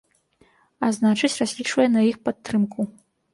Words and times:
А 0.87 0.89
значыць, 0.97 1.31
разлічвае 1.41 1.87
на 1.97 2.01
іх 2.13 2.17
падтрымку. 2.25 2.81